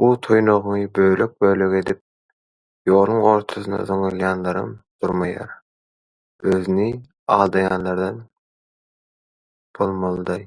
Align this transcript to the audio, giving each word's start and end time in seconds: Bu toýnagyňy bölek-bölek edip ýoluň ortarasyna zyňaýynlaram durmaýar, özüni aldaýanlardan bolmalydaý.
Bu 0.00 0.06
toýnagyňy 0.26 0.84
bölek-bölek 0.98 1.74
edip 1.80 2.00
ýoluň 2.92 3.20
ortarasyna 3.32 3.80
zyňaýynlaram 3.92 4.72
durmaýar, 5.06 5.52
özüni 6.54 6.88
aldaýanlardan 7.38 8.24
bolmalydaý. 9.82 10.42